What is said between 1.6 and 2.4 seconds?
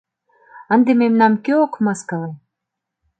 ок мыскыле.